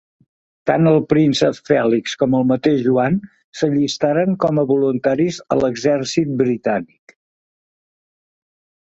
Tant 0.69 0.87
el 0.91 0.95
príncep 1.11 1.57
Fèlix 1.69 2.15
com 2.21 2.37
el 2.37 2.47
mateix 2.51 2.81
Joan 2.87 3.19
s'allistaren 3.59 4.39
com 4.45 4.63
a 4.63 4.63
voluntaris 4.71 5.37
a 5.57 5.59
l'exèrcit 5.65 6.33
britànic. 6.41 7.15